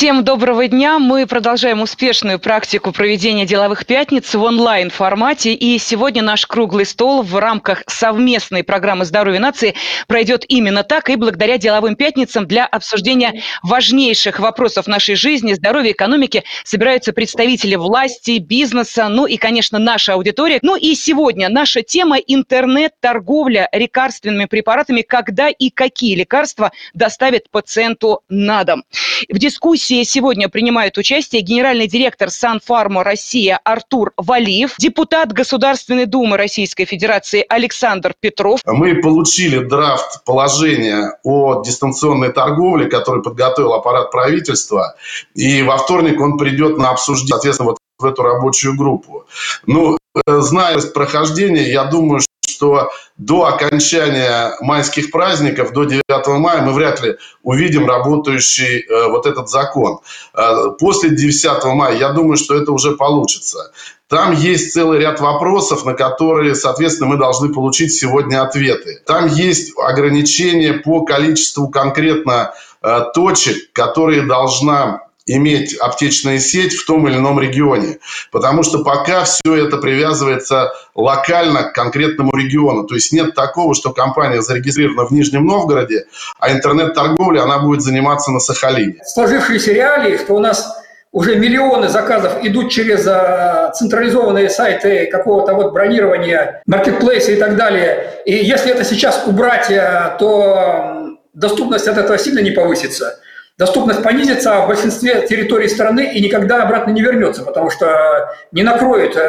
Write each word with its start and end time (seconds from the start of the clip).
Всем 0.00 0.24
доброго 0.24 0.66
дня. 0.66 0.98
Мы 0.98 1.26
продолжаем 1.26 1.82
успешную 1.82 2.38
практику 2.38 2.90
проведения 2.90 3.44
деловых 3.44 3.84
пятниц 3.84 4.32
в 4.34 4.42
онлайн-формате. 4.42 5.52
И 5.52 5.78
сегодня 5.78 6.22
наш 6.22 6.46
круглый 6.46 6.86
стол 6.86 7.22
в 7.22 7.36
рамках 7.38 7.82
совместной 7.86 8.64
программы 8.64 9.04
«Здоровье 9.04 9.40
нации» 9.40 9.74
пройдет 10.08 10.46
именно 10.48 10.84
так 10.84 11.10
и 11.10 11.16
благодаря 11.16 11.58
деловым 11.58 11.96
пятницам 11.96 12.46
для 12.46 12.64
обсуждения 12.64 13.42
важнейших 13.62 14.40
вопросов 14.40 14.86
нашей 14.86 15.16
жизни, 15.16 15.52
здоровья, 15.52 15.92
экономики 15.92 16.44
собираются 16.64 17.12
представители 17.12 17.74
власти, 17.74 18.38
бизнеса, 18.38 19.06
ну 19.10 19.26
и, 19.26 19.36
конечно, 19.36 19.78
наша 19.78 20.14
аудитория. 20.14 20.60
Ну 20.62 20.76
и 20.76 20.94
сегодня 20.94 21.50
наша 21.50 21.82
тема– 21.82 22.16
интернет-торговля 22.26 23.68
лекарственными 23.70 24.46
препаратами, 24.46 25.02
когда 25.02 25.50
и 25.50 25.68
какие 25.68 26.14
лекарства 26.14 26.72
доставят 26.94 27.50
пациенту 27.50 28.22
на 28.30 28.64
дом. 28.64 28.84
В 29.28 29.38
дискуссии 29.38 29.89
сегодня 30.04 30.48
принимает 30.48 30.96
участие 30.98 31.42
генеральный 31.42 31.86
директор 31.86 32.30
Санфарма 32.30 33.04
Россия 33.04 33.60
Артур 33.64 34.12
Валиев, 34.16 34.74
депутат 34.78 35.32
Государственной 35.32 36.06
Думы 36.06 36.36
Российской 36.36 36.84
Федерации 36.84 37.44
Александр 37.48 38.14
Петров. 38.18 38.60
Мы 38.66 38.96
получили 38.96 39.58
драфт 39.58 40.24
положения 40.24 41.18
о 41.24 41.62
дистанционной 41.62 42.32
торговле, 42.32 42.86
который 42.86 43.22
подготовил 43.22 43.74
аппарат 43.74 44.10
правительства, 44.10 44.94
и 45.34 45.62
во 45.62 45.76
вторник 45.76 46.20
он 46.20 46.38
придет 46.38 46.78
на 46.78 46.90
обсуждение, 46.90 47.30
соответственно, 47.30 47.70
вот 47.70 47.78
в 47.98 48.04
эту 48.06 48.22
рабочую 48.22 48.76
группу. 48.76 49.26
Ну, 49.66 49.98
э, 50.26 50.40
зная 50.40 50.80
прохождения, 50.80 51.70
я 51.70 51.84
думаю, 51.84 52.20
что 52.60 52.90
до 53.16 53.46
окончания 53.46 54.54
майских 54.60 55.10
праздников, 55.10 55.72
до 55.72 55.84
9 55.84 56.02
мая, 56.38 56.60
мы 56.60 56.72
вряд 56.72 57.02
ли 57.02 57.16
увидим 57.42 57.86
работающий 57.86 58.80
э, 58.80 59.08
вот 59.08 59.24
этот 59.24 59.48
закон. 59.48 60.00
Э, 60.34 60.72
после 60.78 61.10
10 61.10 61.64
мая, 61.64 61.96
я 61.96 62.12
думаю, 62.12 62.36
что 62.36 62.54
это 62.54 62.72
уже 62.72 62.92
получится. 62.92 63.72
Там 64.08 64.34
есть 64.34 64.74
целый 64.74 65.00
ряд 65.00 65.20
вопросов, 65.20 65.86
на 65.86 65.94
которые, 65.94 66.54
соответственно, 66.54 67.08
мы 67.08 67.16
должны 67.16 67.50
получить 67.50 67.94
сегодня 67.94 68.42
ответы. 68.42 69.00
Там 69.06 69.26
есть 69.28 69.72
ограничения 69.78 70.74
по 70.74 71.04
количеству 71.06 71.68
конкретно 71.68 72.52
э, 72.82 73.00
точек, 73.14 73.72
которые 73.72 74.26
должна 74.26 75.00
иметь 75.36 75.76
аптечная 75.76 76.38
сеть 76.38 76.74
в 76.74 76.86
том 76.86 77.06
или 77.08 77.16
ином 77.16 77.40
регионе. 77.40 77.98
Потому 78.30 78.62
что 78.62 78.82
пока 78.82 79.24
все 79.24 79.66
это 79.66 79.76
привязывается 79.76 80.72
локально 80.94 81.64
к 81.64 81.72
конкретному 81.72 82.36
региону. 82.36 82.86
То 82.86 82.94
есть 82.94 83.12
нет 83.12 83.34
такого, 83.34 83.74
что 83.74 83.92
компания 83.92 84.42
зарегистрирована 84.42 85.06
в 85.06 85.12
Нижнем 85.12 85.46
Новгороде, 85.46 86.06
а 86.38 86.52
интернет-торговля 86.52 87.42
она 87.42 87.58
будет 87.60 87.82
заниматься 87.82 88.30
на 88.30 88.40
Сахалине. 88.40 89.02
Сложившиеся 89.04 89.72
реалии, 89.72 90.16
что 90.16 90.34
у 90.34 90.40
нас 90.40 90.76
уже 91.12 91.36
миллионы 91.36 91.88
заказов 91.88 92.44
идут 92.44 92.70
через 92.70 93.06
а, 93.06 93.72
централизованные 93.74 94.48
сайты 94.48 95.06
какого-то 95.06 95.54
вот 95.54 95.72
бронирования, 95.72 96.62
маркетплейса 96.66 97.32
и 97.32 97.36
так 97.36 97.56
далее. 97.56 98.22
И 98.26 98.32
если 98.32 98.70
это 98.70 98.84
сейчас 98.84 99.24
убрать, 99.26 99.70
а, 99.72 100.16
то 100.18 101.16
доступность 101.34 101.88
от 101.88 101.98
этого 101.98 102.16
сильно 102.18 102.40
не 102.40 102.52
повысится 102.52 103.18
доступность 103.60 104.02
понизится 104.02 104.62
в 104.62 104.68
большинстве 104.68 105.26
территорий 105.28 105.68
страны 105.68 106.12
и 106.14 106.20
никогда 106.22 106.62
обратно 106.62 106.92
не 106.92 107.02
вернется, 107.02 107.42
потому 107.42 107.68
что 107.68 108.30
не 108.52 108.62
накроют 108.62 109.16
э, 109.16 109.20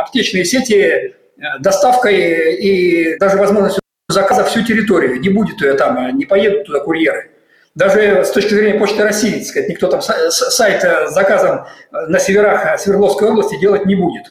аптечные 0.00 0.44
сети 0.44 0.74
э, 0.74 1.12
доставкой 1.60 2.56
и 2.56 3.16
даже 3.18 3.36
возможностью 3.36 3.80
заказа 4.08 4.42
всю 4.44 4.64
территорию. 4.64 5.20
Не 5.20 5.28
будет 5.28 5.60
ее 5.60 5.74
там, 5.74 5.96
а 5.96 6.10
не 6.10 6.24
поедут 6.24 6.66
туда 6.66 6.80
курьеры. 6.80 7.30
Даже 7.76 8.24
с 8.24 8.30
точки 8.30 8.54
зрения 8.54 8.78
Почты 8.78 9.04
России, 9.04 9.38
так 9.38 9.46
сказать, 9.46 9.68
никто 9.68 9.86
там 9.86 10.02
сайт 10.02 10.82
с 10.82 11.14
заказом 11.14 11.66
на 11.92 12.18
северах 12.18 12.80
Свердловской 12.80 13.28
области 13.28 13.58
делать 13.60 13.86
не 13.86 13.94
будет. 13.94 14.22